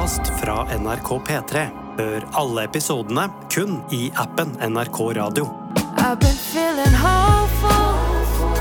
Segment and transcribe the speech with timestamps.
[0.00, 1.62] podkast fra NRK P3.
[1.98, 5.44] Hør alle episodene kun i appen NRK Radio.
[5.98, 8.56] I've been feeling hopeful.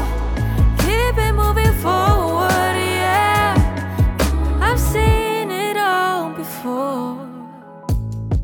[0.81, 3.55] Keep it moving forward, yeah.
[4.59, 7.15] I've seen it all before.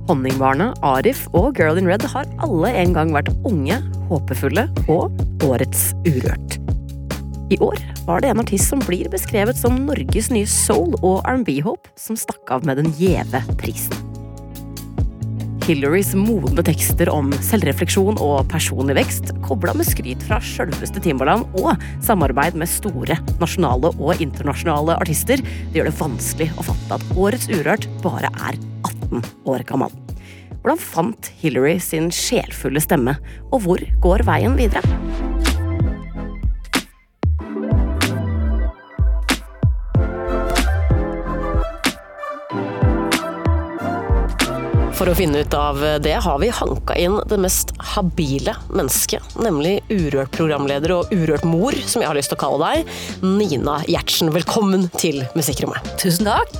[0.07, 5.11] Honningbarnet, Arif og Girl in Red har alle en gang vært unge, håpefulle og
[5.43, 6.59] årets Urørt.
[7.51, 11.89] I år var det en artist som blir beskrevet som Norges nye soul- og R&B-håp,
[11.97, 13.97] som stakk av med den gjeve prisen.
[15.65, 21.81] Hillarys modne tekster om selvrefleksjon og personlig vekst, kobla med skryt fra sjølveste Timbaland og
[22.05, 27.49] samarbeid med store nasjonale og internasjonale artister, det gjør det vanskelig å fatte at årets
[27.49, 30.01] Urørt bare er 18 år gammel.
[30.61, 33.17] Hvordan fant Hillary sin sjelfulle stemme,
[33.49, 35.24] og hvor går veien videre?
[44.95, 49.81] For å finne ut av det har vi hanka inn det mest habile mennesket, nemlig
[49.91, 52.93] Urørt-programleder og Urørt-mor, som jeg har lyst til å kalle deg,
[53.25, 54.31] Nina Gjertsen.
[54.31, 55.89] Velkommen til Musikkrommet.
[55.99, 56.55] Tusen takk.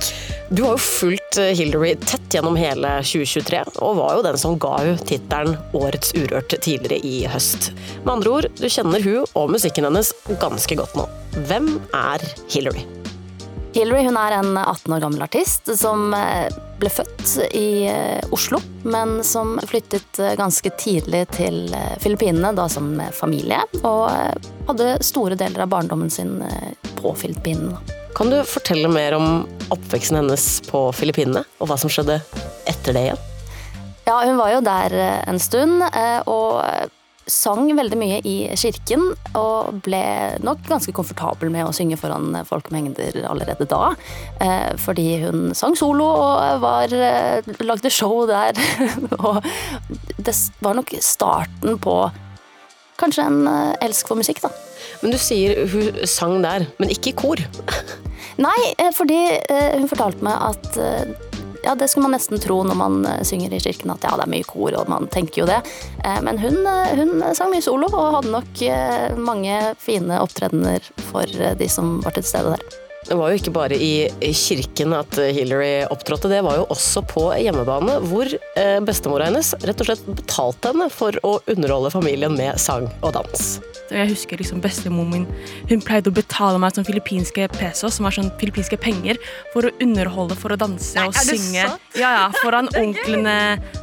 [0.52, 4.74] Du har jo fulgt Hillary tett gjennom hele 2023, og var jo den som ga
[4.84, 7.72] hun tittelen Årets Urørt tidligere i høst.
[8.04, 10.12] Med andre ord, du kjenner hun og musikken hennes
[10.44, 11.08] ganske godt nå.
[11.48, 12.84] Hvem er Hillary?
[13.76, 16.46] Hillary hun er en 18 år gammel artist som eh,
[16.80, 18.56] ble født i eh, Oslo,
[18.88, 24.08] men som flyttet eh, ganske tidlig til Filippinene, da som familie, og
[24.70, 26.38] hadde store deler av barndommen sin
[27.02, 27.76] på Filippinene.
[28.16, 32.22] Kan du fortelle mer om oppveksten hennes på Filippinene, og hva som skjedde
[32.64, 33.24] etter det igjen?
[34.08, 35.84] Ja, hun var jo der en stund,
[36.24, 36.95] og
[37.26, 39.02] sang veldig mye i kirken,
[39.38, 40.02] og ble
[40.46, 43.94] nok ganske komfortabel med å synge foran folkemengder allerede da.
[44.40, 48.54] Eh, fordi hun sang solo og var, eh, lagde show der.
[49.18, 49.42] og
[50.18, 51.96] det var nok starten på
[53.00, 54.52] kanskje en eh, elsk for musikk, da.
[55.02, 57.42] Men du sier hun sang der, men ikke i kor?
[58.46, 58.58] Nei,
[58.92, 59.18] fordi
[59.48, 61.35] hun fortalte meg at
[61.66, 64.26] ja, det skulle man nesten tro når man eh, synger i kirken, at ja, det
[64.26, 65.58] er mye kor, og man tenker jo det.
[66.04, 68.64] Eh, men hun, eh, hun sang mye solo, og hadde nok
[69.18, 71.26] mange fine opptredener for
[71.58, 72.85] de som var til stede der.
[73.06, 77.28] Det var jo ikke bare i kirken at Hillary opptrådte, det var jo også på
[77.38, 78.30] hjemmebane, hvor
[78.86, 83.46] bestemora hennes rett og slett betalte henne for å underholde familien med sang og dans.
[83.90, 85.26] Jeg husker liksom Bestemoren min
[85.70, 89.20] hun pleide å betale meg sånn filippinske pesos, som er sånn filippinske penger,
[89.52, 91.62] for å underholde, for å danse Nei, og synge.
[91.94, 93.36] Ja, ja, Foran onklene,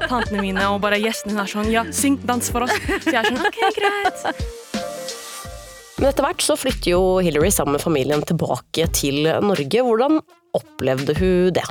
[0.03, 1.38] tantene mine og bare gjestene.
[1.38, 2.75] Hun er sånn Ja, syng, dans for oss.
[3.06, 4.62] Så jeg er sånn OK, greit.
[6.03, 9.84] Men etter hvert så flytter jo Hillary sammen med familien tilbake til Norge.
[9.88, 10.18] Hvordan
[10.52, 11.64] opplevde hun det?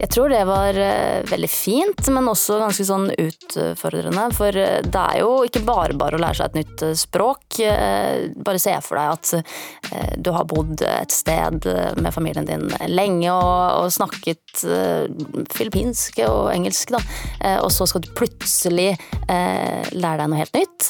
[0.00, 4.24] Jeg tror det var uh, veldig fint, men også ganske sånn utfordrende.
[4.34, 6.96] For uh, det er jo ikke bare bare å lære seg et nytt uh,
[7.56, 8.42] språk.
[8.46, 11.66] bare se for deg at du har bodd et sted
[12.00, 14.64] med familien din lenge og, og snakket
[15.52, 17.00] filippinsk og engelsk, da.
[17.60, 18.94] og så skal du plutselig
[19.26, 20.88] lære deg noe helt nytt.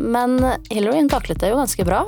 [0.00, 0.38] men
[0.70, 2.02] Hillary hun taklet det jo ganske bra,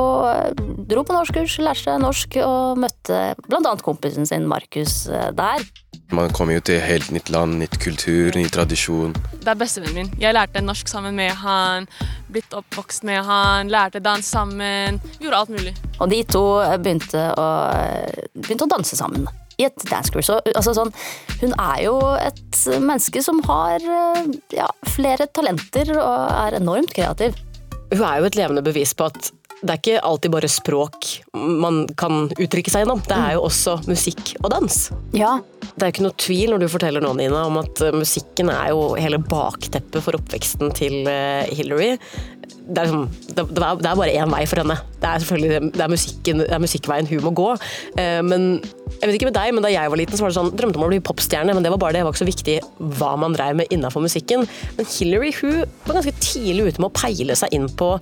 [0.00, 3.76] og dro på norskkurs, lærte seg norsk og møtte bl.a.
[3.84, 5.66] kompisen sin Markus der.
[6.10, 9.12] Man kommer jo til helt nytt land, nytt kultur, ny tradisjon.
[9.30, 10.08] Det er bestevennen min.
[10.18, 11.86] Jeg lærte norsk sammen med han,
[12.32, 14.98] blitt oppvokst med han, lærte dans sammen.
[15.20, 15.74] Gjorde alt mulig.
[16.00, 16.42] Og de to
[16.82, 17.46] begynte å,
[18.34, 19.28] begynte å danse sammen
[19.60, 20.32] i et dancekurs.
[20.56, 20.90] Altså sånn,
[21.42, 23.84] hun er jo et menneske som har
[24.56, 27.38] ja, flere talenter og er enormt kreativ.
[27.90, 31.82] Hun er jo et levende bevis på at det er ikke alltid bare språk man
[32.00, 33.02] kan uttrykke seg gjennom.
[33.04, 34.78] Det er jo også musikk og dans.
[35.16, 35.36] Ja.
[35.60, 38.50] Det er jo ikke noe tvil når du forteller nå, Nina, om at eh, musikken
[38.52, 41.92] er jo hele bakteppet for oppveksten til eh, Hillary.
[42.70, 42.92] Det er,
[43.34, 44.76] det, det er bare én vei for henne.
[45.00, 47.48] Det er selvfølgelig det er, musikken, det er musikkveien hun må gå.
[47.98, 50.38] Eh, men jeg vet ikke med deg, men Da jeg var liten, så var det
[50.38, 52.02] sånn, drømte om å bli popstjerne, men det var bare det.
[52.02, 52.56] Det var ikke så viktig
[53.00, 54.46] hva man drev med innafor musikken.
[54.78, 57.94] Men Hillary hun var ganske tidlig ute med å peile seg inn på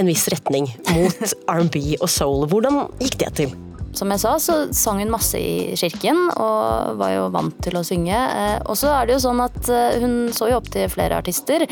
[0.00, 2.46] en viss retning mot R&B og soul.
[2.50, 3.58] Hvordan gikk det til?
[3.90, 7.82] Som jeg sa, så sang hun masse i kirken og var jo vant til å
[7.86, 8.14] synge.
[8.14, 11.18] Eh, og så er det jo sånn at eh, hun så jo opp til flere
[11.18, 11.66] artister,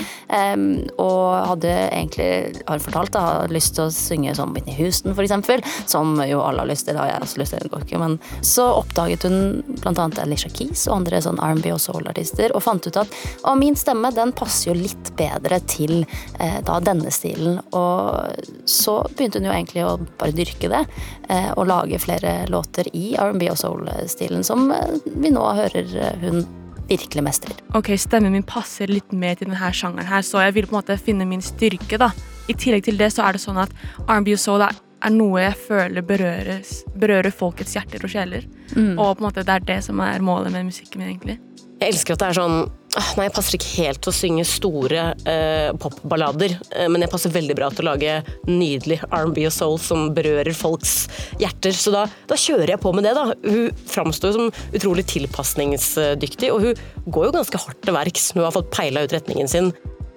[0.98, 5.84] og hadde egentlig, har fortalt, da, har lyst til å synge som Whitney Houston, f.eks.,
[5.90, 6.96] som jo alle har lyst til.
[6.96, 8.16] Det har jeg også lyst til, det går ikke, men
[8.46, 9.38] så oppdaget hun
[9.78, 10.08] bl.a.
[10.22, 13.14] Alicia Keys og andre sånn R&B og soul-artister, og fant ut at
[13.44, 17.60] å, min stemme den passer jo litt bedre til eh, da denne stilen.
[17.78, 20.84] Og så begynte hun jo egentlig å bare dyrke det,
[21.28, 26.18] og lage flere flere låter i R&B og soul-stilen, som eh, vi nå hører eh,
[26.24, 26.46] hun
[26.88, 27.56] virkelig mestrer.
[27.76, 30.80] Ok, Stemmen min passer litt mer til denne sjangeren, her, så jeg vil på en
[30.80, 31.98] måte finne min styrke.
[32.00, 32.12] da.
[32.48, 33.74] I tillegg til det så er det sånn at
[34.06, 38.48] R&B og soul er, er noe jeg føler berøres, berører folkets hjerter og sjeler.
[38.96, 41.36] Og på en måte det er det som er målet med musikken min, egentlig.
[41.78, 44.44] Jeg elsker at det er sånn «Ah, Nei, jeg passer ikke helt til å synge
[44.48, 48.16] store eh, popballader, eh, men jeg passer veldig bra til å lage
[48.48, 51.06] nydelig R&B og soul som berører folks
[51.38, 51.76] hjerter.
[51.78, 53.28] Så da, da kjører jeg på med det, da.
[53.46, 58.32] Hun framstår som utrolig tilpasningsdyktig, og hun går jo ganske hardt til verks.
[58.32, 59.72] når Hun har fått peila ut retningen sin.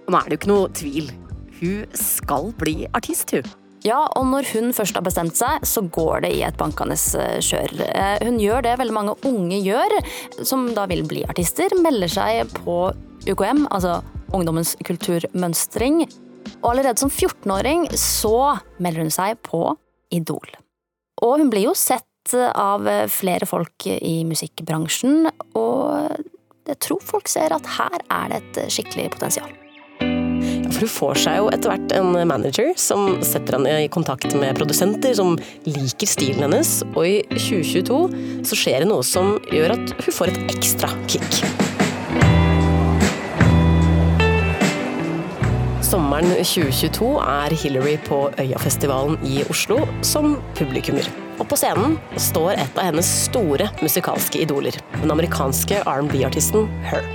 [0.09, 1.15] Nå er det jo ikke noe tvil.
[1.61, 3.60] Hun skal bli artist, hun.
[3.81, 7.39] Ja, og når hun først har bestemt seg, så går det i et bankende eh,
[7.41, 7.71] kjør.
[7.87, 9.95] Eh, Hun gjør det veldig mange unge gjør,
[10.45, 11.73] som da vil bli artister.
[11.81, 12.75] Melder seg på
[13.25, 13.99] UKM, altså
[14.37, 16.03] Ungdommens kulturmønstring.
[16.61, 19.63] Og allerede som 14-åring så melder hun seg på
[20.13, 20.53] Idol.
[21.25, 22.05] Og hun blir jo sett
[22.53, 25.25] av flere folk i musikkbransjen,
[25.57, 26.21] og
[26.69, 29.60] jeg tror folk ser at her er det et skikkelig potensial.
[30.81, 34.57] For hun får seg jo etter hvert en manager som setter henne i kontakt med
[34.57, 35.35] produsenter som
[35.67, 37.99] liker stilen hennes, og i 2022
[38.49, 41.37] så skjer det noe som gjør at hun får et ekstra kick.
[45.85, 51.05] Sommeren 2022 er Hillary på Øyafestivalen i Oslo som publikummer.
[51.37, 57.05] Og på scenen står et av hennes store musikalske idoler, den amerikanske R&B-artisten Her.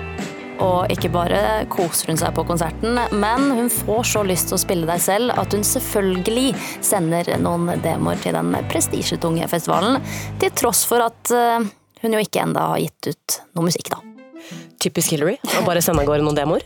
[0.62, 1.40] Og ikke bare
[1.72, 5.34] koser hun seg på konserten, men hun får så lyst til å spille deg selv
[5.36, 6.48] at hun selvfølgelig
[6.84, 10.00] sender noen demoer til den prestisjetunge festivalen,
[10.40, 11.70] til tross for at eh,
[12.02, 14.02] hun jo ikke enda har gitt ut noe musikk, da.
[14.78, 16.62] Typisk Hillary å bare sende av gårde noen demoer.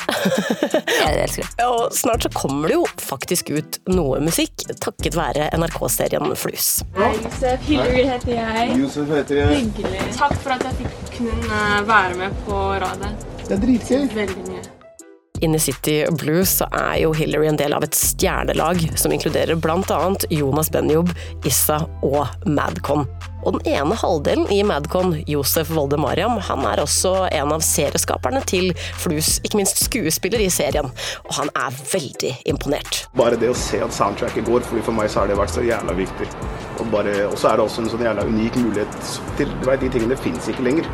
[1.01, 1.67] Jeg elsker det.
[1.71, 6.71] Og snart så kommer det jo faktisk ut noe musikk, takket være NRK-serien Flus.
[6.99, 7.65] Hei, Josef.
[7.71, 8.77] Hillary heter jeg.
[8.83, 9.59] Josef heter jeg.
[9.63, 10.07] Hyggelig.
[10.19, 13.30] Takk for at jeg fikk kunne være med på radet.
[13.51, 14.03] Det er dritgøy.
[14.15, 15.59] Veldig mye.
[15.59, 19.97] City Blues så er jo Hillary en del av et stjernelag som inkluderer bl.a.
[20.31, 21.11] Jonas Benjob,
[21.49, 23.09] Issa og Madcon.
[23.43, 28.45] Og den ene halvdelen i Madcon, Josef Volde Mariam, han er også en av serieskaperne
[28.47, 28.71] til
[29.03, 30.87] Flus, ikke minst skuespiller i serien.
[31.27, 33.03] Og han er veldig imponert.
[33.19, 35.67] Bare det å se at soundtracket går, fordi for meg så har det vært så
[35.67, 36.31] jævla viktig.
[36.79, 39.81] Og bare- og så er det også en sånn jævla unik mulighet til du vet,
[39.81, 40.87] De tingene fins ikke lenger.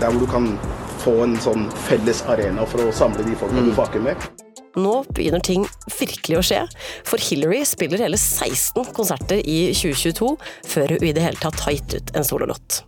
[0.00, 0.56] Der hvor du kan
[1.00, 4.28] få en sånn felles arena for å samle de folka du fucker med.
[4.78, 5.64] Nå begynner ting
[5.96, 6.60] virkelig å skje,
[7.08, 10.30] for Hillary spiller hele 16 konserter i 2022
[10.70, 12.84] før hun i det hele tatt har gitt ut en sololåt.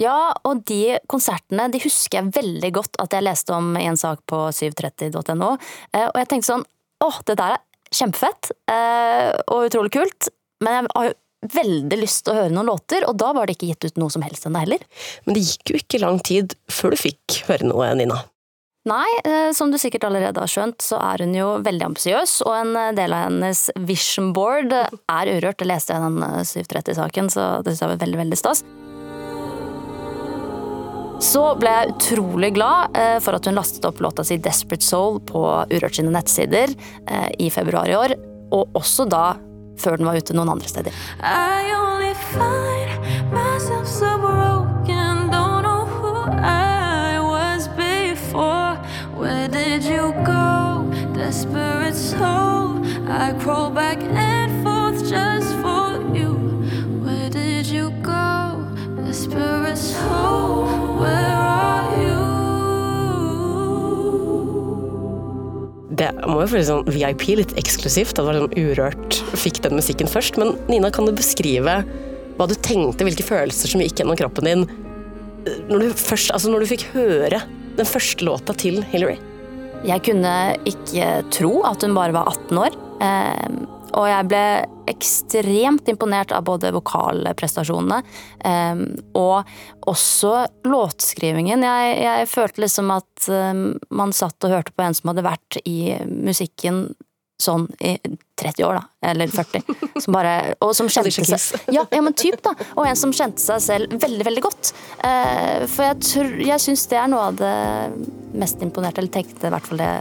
[0.00, 4.00] Ja, og de konsertene de husker jeg veldig godt at jeg leste om i en
[4.00, 5.52] sak på 730.no.
[5.92, 6.64] Eh, Og jeg tenkte sånn
[7.04, 7.64] åh, det der er
[7.94, 10.30] kjempefett eh, og utrolig kult,
[10.64, 13.56] men jeg har jo veldig lyst til å høre noen låter, og da var det
[13.56, 14.84] ikke gitt ut noe som helst ennå heller.
[15.24, 18.20] Men det gikk jo ikke lang tid før du fikk høre noe, Nina.
[18.88, 22.54] Nei, eh, som du sikkert allerede har skjønt, så er hun jo veldig ambisiøs, og
[22.56, 25.60] en eh, del av hennes vision board er urørt.
[25.60, 28.64] Det leste jeg i den eh, 730-saken, så det synes jeg var veldig, veldig stas.
[31.20, 35.20] Så ble jeg utrolig glad eh, for at hun lastet opp låta si 'Desperate Soul'
[35.28, 38.16] på Urørt sine nettsider eh, i februar i år,
[38.56, 39.36] og også da
[39.80, 40.96] før den var ute noen andre steder.
[41.20, 44.19] I only find myself so
[66.40, 68.14] Må jo sånn VIP, litt eksklusivt.
[68.16, 70.38] Det var sånn Urørt fikk den musikken først.
[70.40, 71.82] Men Nina, kan du beskrive
[72.38, 74.62] hva du tenkte, hvilke følelser som gikk gjennom kroppen din
[75.68, 77.42] når du, først, altså når du fikk høre
[77.76, 79.18] den første låta til Hillary?
[79.84, 80.32] Jeg kunne
[80.68, 82.76] ikke tro at hun bare var 18 år.
[83.04, 83.46] eh,
[83.96, 84.42] Og jeg ble
[84.90, 88.00] ekstremt imponert av både vokalprestasjonene
[88.44, 88.82] um,
[89.18, 90.34] og også
[90.68, 91.64] låtskrivingen.
[91.66, 95.60] Jeg, jeg følte liksom at um, man satt og hørte på en som hadde vært
[95.64, 96.90] i musikken
[97.40, 97.94] sånn i
[98.40, 99.10] 30 år, da.
[99.10, 99.62] Eller 40.
[100.04, 102.54] Som bare, og som kjente seg ja, ja, men typ da.
[102.76, 104.72] Og en som kjente seg selv veldig, veldig godt.
[105.04, 107.54] Eh, for jeg, tror, jeg syns det er noe av det
[108.40, 109.92] mest imponerte, eller tenkte i hvert fall det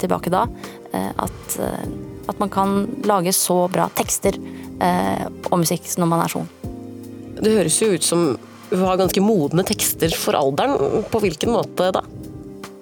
[0.00, 0.46] tilbake da.
[0.92, 1.84] eh, At, eh,
[2.28, 6.48] at man kan lage så bra tekster eh, og musikk når man er sånn.
[7.40, 8.24] Det høres jo ut som
[8.70, 11.02] hun har ganske modne tekster for alderen.
[11.10, 12.04] På hvilken måte da?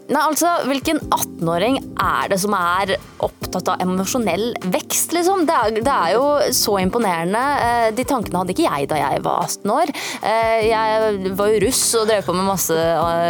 [0.09, 5.45] Nei, altså, Hvilken 18-åring er det som er opptatt av emosjonell vekst, liksom?
[5.49, 7.43] Det er, det er, jo så imponerende.
[7.65, 9.93] Eh, de tankene hadde ikke jeg da jeg var 18 år.
[10.31, 12.79] Eh, jeg var jo russ og drev på med masse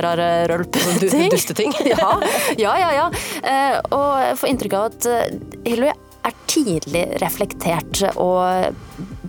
[0.07, 1.31] rare rølpeting.
[1.35, 1.75] Dusteting?
[1.93, 2.13] ja,
[2.61, 2.91] ja, ja.
[3.01, 3.09] ja.
[3.43, 5.11] Eh, og jeg får inntrykk av at
[5.67, 5.95] Hillary
[6.29, 8.75] er tidlig reflektert og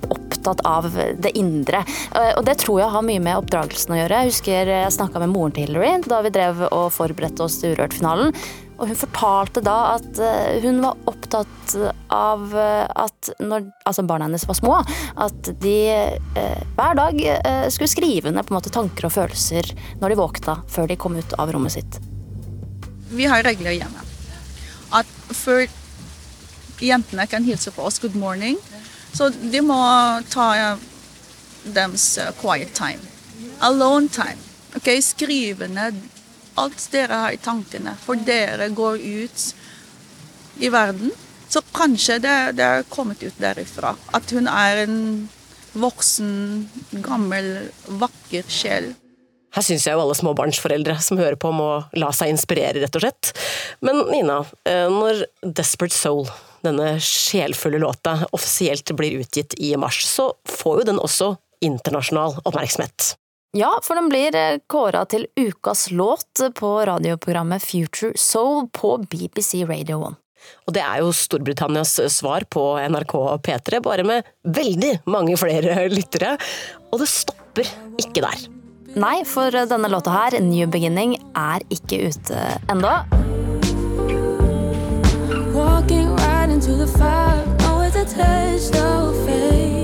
[0.08, 1.84] opptatt av det indre.
[2.16, 4.24] Eh, og det tror jeg har mye med oppdragelsen å gjøre.
[4.24, 7.76] Jeg husker jeg snakka med moren til Hillary da vi drev og forberedte oss til
[7.76, 8.34] Urørt-finalen.
[8.80, 11.74] Og hun fortalte da at eh, hun var opptatt
[12.16, 14.78] av eh, at når altså barna hennes var små,
[15.20, 19.74] at de eh, hver dag eh, skulle skrive ned på en måte tanker og følelser
[20.00, 22.00] når de våkna før de kom ut av rommet sitt.
[23.12, 24.06] Vi har regler hjemme.
[24.96, 25.68] At før
[26.80, 28.56] jentene kan hilse på oss good morning,
[29.14, 29.80] så de må
[30.32, 30.50] ta
[31.64, 33.02] deres uh, quiet time.
[33.66, 34.40] Alone time.
[34.78, 35.98] Okay, Skrive ned
[36.60, 39.44] alt dere har i tankene, for dere går ut
[40.60, 41.12] i verden.
[41.50, 43.96] Så kanskje det, det er kommet ut derifra.
[44.14, 44.98] At hun er en
[45.80, 46.32] voksen,
[47.06, 47.70] gammel,
[48.02, 48.92] vakker sjel.
[49.56, 53.06] Her syns jeg jo alle småbarnsforeldre som hører på, må la seg inspirere, rett og
[53.06, 53.32] slett.
[53.82, 56.28] Men Nina, eh, når Desperate Soul
[56.66, 61.34] denne sjelfulle låta offisielt blir utgitt i mars, så får jo den også
[61.66, 63.16] internasjonal oppmerksomhet.
[63.58, 69.64] Ja, for den blir eh, kåra til ukas låt på radioprogrammet Future Soul på BBC
[69.66, 70.20] Radio 1.
[70.70, 76.36] Og det er jo Storbritannias svar på NRK P3, bare med veldig mange flere lyttere.
[76.94, 78.48] Og det stopper ikke der.
[79.00, 83.04] Nei, for denne låta her, New Beginning, er ikke ute enda.
[85.54, 86.19] Walking
[86.70, 89.79] to the fire, always attached, no fade.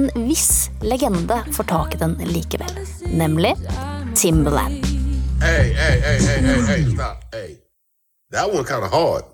[0.00, 3.56] En viss legende får tak i den likevel, nemlig
[4.16, 4.86] Timberland.
[5.40, 7.24] Hey, hey, hey, hey, hey, hey, stop.
[7.32, 7.58] Hey.
[8.32, 9.24] That one kind of hard.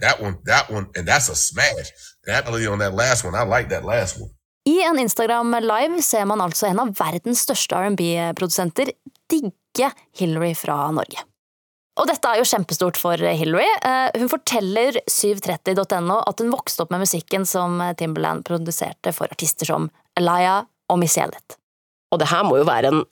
[0.00, 1.90] That one, that one, and that's a smash.
[2.26, 4.30] That melody on that last one, I like that last one.
[4.66, 8.90] I en Instagram live ser man altså en av verdens største R&B-produsenter
[9.30, 11.22] digge Hillary fra Norge.
[11.96, 13.68] Og dette er jo kjempestort for Hillary.
[13.88, 19.68] Eh, hun forteller 730.no at hun vokste opp med musikken som Timberland produserte for artister
[19.68, 19.88] som
[20.18, 20.62] Elia
[20.92, 21.56] og Missy Elliot.
[22.12, 23.04] Og det her må jo være en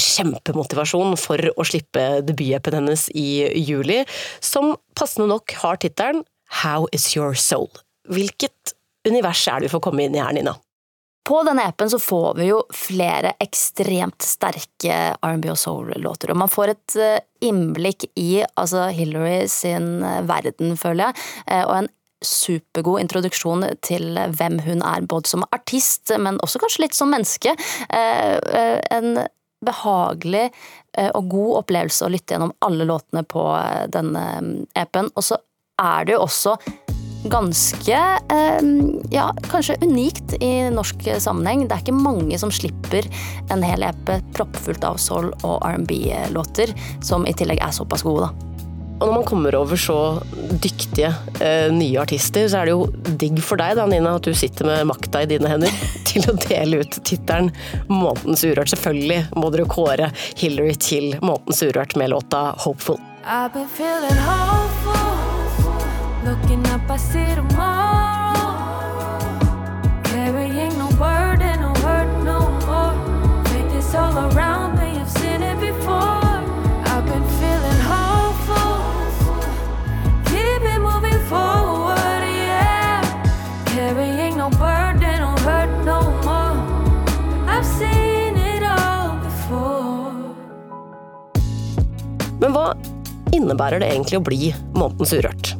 [0.00, 4.00] kjempemotivasjon for å slippe debut-appen hennes i juli,
[4.40, 6.24] som passende nok har tittelen
[6.62, 7.68] How is your soul?
[8.10, 8.74] Hvilket
[9.06, 10.56] univers er det vi får komme inn i her, Nina?
[11.28, 16.50] På denne appen så får vi jo flere ekstremt sterke R&B og soul-låter, og man
[16.50, 21.90] får et eh, innblikk i altså Hillary sin eh, verden, føler jeg, eh, og en
[22.24, 27.54] supergod introduksjon til hvem hun er, både som artist, men også kanskje litt som menneske.
[27.88, 29.22] En
[29.64, 30.42] behagelig
[31.16, 33.46] og god opplevelse å lytte gjennom alle låtene på
[33.96, 34.26] denne
[34.76, 35.08] appen.
[35.16, 35.40] Og så
[35.80, 36.58] er det jo også
[37.28, 37.98] ganske
[39.10, 41.66] ja, kanskje unikt i norsk sammenheng.
[41.68, 43.06] Det er ikke mange som slipper
[43.52, 46.72] en hel EP proppfullt av soul- og R&B-låter,
[47.04, 48.50] som i tillegg er såpass gode, da.
[49.00, 49.96] Og når man kommer over så
[50.60, 51.08] dyktige
[51.40, 54.68] eh, nye artister, så er det jo digg for deg da, Nina, at du sitter
[54.68, 55.72] med makta i dine hender
[56.08, 57.48] til å dele ut tittelen
[57.88, 58.74] Månedens Urørt.
[58.74, 63.00] Selvfølgelig må dere kåre Hillary til Månedens Urørt med låta Hopeful.
[63.24, 63.66] I've been
[64.16, 65.00] hopeful.
[66.24, 66.69] Looking
[92.40, 92.70] Men hva
[93.36, 95.59] innebærer det egentlig å bli Månedens Urørt?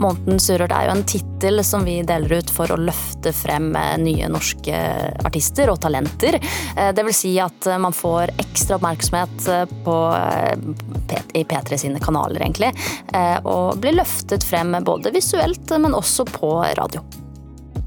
[0.00, 3.94] Månedens Urørt er jo en tittel som vi deler ut for å løfte frem eh,
[4.02, 4.78] nye norske
[5.24, 6.38] artister og talenter.
[6.40, 9.48] Eh, det vil si at eh, man får ekstra oppmerksomhet
[9.84, 9.96] på,
[11.34, 12.72] i P3 sine kanaler, egentlig.
[13.44, 17.04] Og blir løftet frem både visuelt, men også på radio.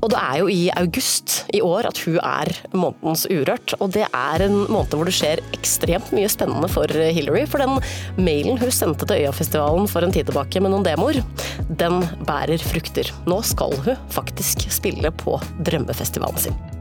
[0.08, 3.74] Og det er jo i august i år at hun er månedens Urørt.
[3.84, 7.44] Og det er en måned hvor det skjer ekstremt mye spennende for Hillary.
[7.52, 7.76] For den
[8.16, 11.20] mailen hun sendte til Øyafestivalen for en tid tilbake med noen demoer,
[11.68, 13.12] den bærer frukter.
[13.28, 15.36] Nå skal hun faktisk spille på
[15.68, 16.77] drømmefestivalen sin.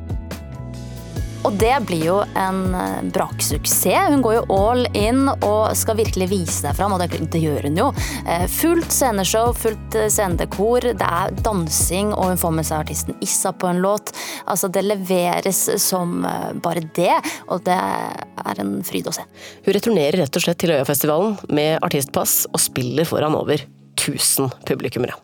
[1.46, 4.10] Og det blir jo en eh, braksuksess.
[4.10, 7.68] Hun går jo all in og skal virkelig vise seg fram, og det, det gjør
[7.68, 7.90] hun jo.
[8.26, 13.18] Eh, fullt sceneshow, fullt eh, scenedekor, det er dansing, og hun får med seg artisten
[13.22, 14.10] Issa på en låt.
[14.50, 16.18] Altså, det leveres som
[16.62, 17.14] bare det,
[17.52, 19.26] og det er en fryd å se.
[19.66, 23.62] Hun returnerer rett og slett til Øyafestivalen med artistpass og spiller foran over
[23.94, 25.14] 1000 publikummere.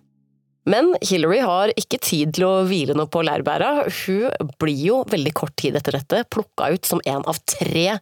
[0.64, 3.88] Men Hillary har ikke tid til å hvile noe på lærbæra.
[4.04, 7.98] Hun blir jo veldig kort tid etter dette plukka ut som en av tre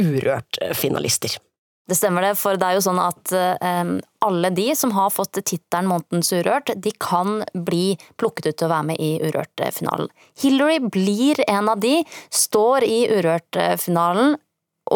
[0.00, 1.36] Urørt-finalister.
[1.84, 3.90] Det stemmer det, for det er jo sånn at um,
[4.24, 8.72] alle de som har fått tittelen Månedens Urørt, de kan bli plukket ut til å
[8.72, 10.08] være med i Urørt-finalen.
[10.40, 11.98] Hillary blir en av de,
[12.32, 14.38] står i Urørt-finalen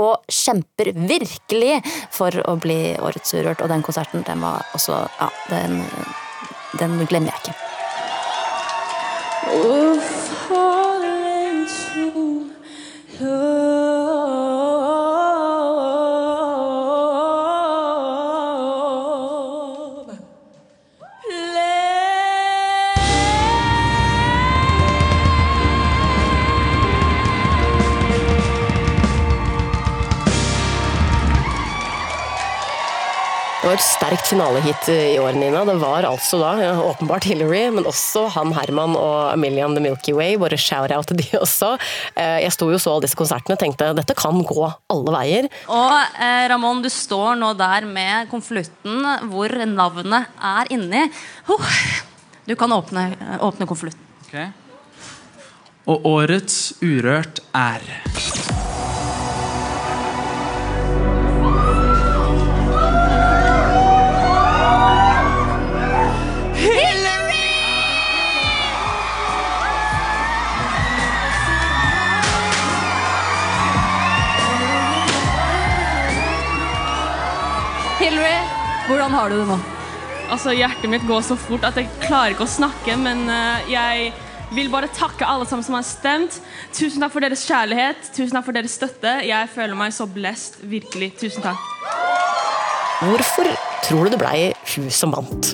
[0.01, 1.77] og kjemper virkelig
[2.15, 5.83] for å bli Årets Urørt, og den konserten, den var også Ja, den
[6.79, 7.55] den glemmer jeg ikke.
[13.19, 13.68] Det
[33.79, 35.63] et sterkt finalehit i år, Nina.
[35.67, 40.15] Det var altså da ja, åpenbart Hillary, men også han Herman og Million The Milky
[40.17, 40.35] Way.
[40.41, 41.75] Bare shout-out til de også.
[42.19, 45.51] Eh, jeg sto jo så alle disse konsertene og tenkte dette kan gå alle veier.
[45.71, 51.05] Og eh, Ramón, du står nå der med konvolutten hvor navnet er inni.
[51.47, 51.75] Oh,
[52.49, 53.13] du kan åpne,
[53.47, 54.03] åpne konvolutten.
[54.27, 54.51] Okay.
[55.89, 57.85] Og årets Urørt er
[78.89, 79.57] Hvordan har du det nå?
[80.33, 84.15] Altså, Hjertet mitt går så fort at jeg klarer ikke å snakke, men uh, jeg
[84.57, 86.39] vil bare takke alle sammen som har stemt.
[86.73, 89.13] Tusen takk for deres kjærlighet, tusen takk for deres støtte.
[89.29, 90.57] Jeg føler meg så blest.
[90.65, 91.11] Virkelig.
[91.21, 91.61] Tusen takk.
[93.03, 93.51] Hvorfor
[93.85, 94.39] tror du det blei
[94.73, 95.53] hun som vant?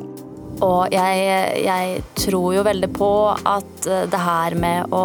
[0.62, 1.26] Og jeg,
[1.64, 5.02] jeg, tror jo veldig på at eh, det her med å,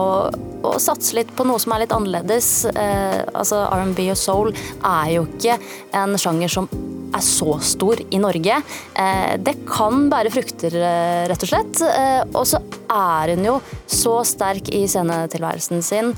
[0.69, 5.15] å satse litt på noe som er litt annerledes eh, Altså R&B og soul er
[5.15, 5.57] jo ikke
[5.97, 6.69] en sjanger som
[7.15, 8.59] er så stor i Norge.
[8.93, 11.81] Eh, det kan bære frukter, eh, rett og slett.
[11.81, 13.55] Eh, og så er hun jo
[13.87, 16.13] så sterk i scenetilværelsen sin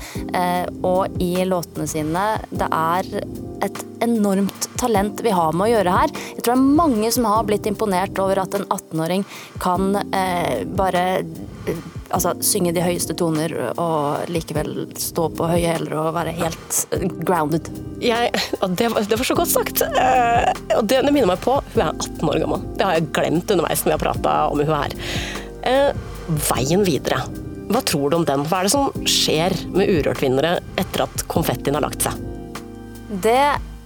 [0.82, 2.24] og i låtene sine.
[2.50, 3.08] Det er
[3.62, 6.14] et enormt talent vi har med å gjøre her.
[6.32, 9.24] Jeg tror det er mange som har blitt imponert over at en 18-åring
[9.60, 9.92] kan
[10.76, 11.04] bare
[12.12, 17.06] altså, synge de høyeste toner og likevel stå på høye hæler og være helt eh,
[17.22, 17.70] grounded.
[18.02, 18.32] Jeg,
[18.78, 19.84] det, var, det, var så godt sagt.
[19.94, 20.48] Uh,
[20.78, 22.64] og det, det, minner meg på Hun er 18 år gammel.
[22.78, 24.96] Det har jeg glemt underveis når vi har prata om hun her.
[25.62, 27.22] Uh, veien videre.
[27.72, 28.44] Hva tror du om den?
[28.48, 32.18] Hva er det som skjer med Urørt-vinnere etter at konfettien har lagt seg?
[33.22, 33.38] Det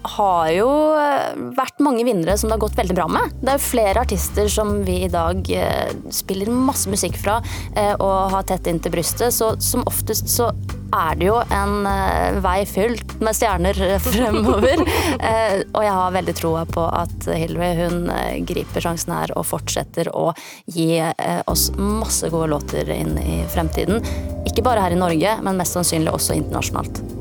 [0.07, 3.35] har jo eh, vært mange vinnere som det har gått veldig bra med.
[3.41, 7.39] Det er jo flere artister som vi i dag eh, spiller masse musikk fra
[7.75, 10.51] eh, og har tett inntil brystet, så som oftest så
[10.97, 11.89] er det jo en
[12.45, 14.81] vei fylt med stjerner fremover.
[15.75, 18.07] og jeg har veldig troa på at Hillary hun
[18.47, 20.31] griper sjansen her og fortsetter å
[20.71, 21.03] gi
[21.51, 23.99] oss masse gode låter inn i fremtiden.
[24.47, 27.16] Ikke bare her i Norge, men mest sannsynlig også internasjonalt.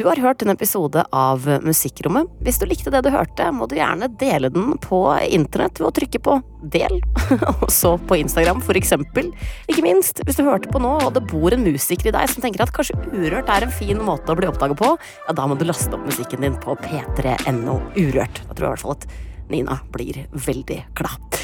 [0.00, 2.30] Du har hørt en episode av Musikkrommet.
[2.40, 5.92] Hvis du likte det du hørte, må du gjerne dele den på internett ved å
[5.98, 6.38] trykke på
[6.72, 6.96] del,
[7.50, 9.28] og så på Instagram for eksempel.
[9.68, 12.40] Ikke minst, hvis du hørte på nå og det bor en musiker i deg som
[12.40, 14.94] tenker at kanskje Urørt er en fin måte å bli oppdaga på,
[15.28, 18.40] ja da må du laste opp musikken din på p3.no Urørt.
[18.46, 19.08] Da tror jeg i hvert fall at
[19.52, 21.39] Nina blir veldig glad.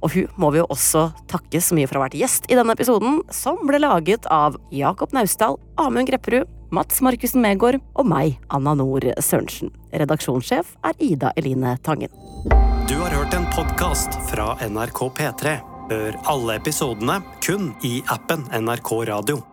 [0.00, 2.56] Og hun må vi jo også takke så mye for å ha vært gjest i
[2.58, 8.38] denne episoden, som ble laget av Jakob Naustdal, Amund Grepperud, Mats Markussen Megård og meg,
[8.54, 9.72] Anna Nord Sørensen.
[9.92, 12.12] Redaksjonssjef er Ida Eline Tangen.
[12.88, 15.58] Du har hørt en podkast fra NRK P3.
[15.90, 19.49] Hør alle episodene kun i appen NRK Radio.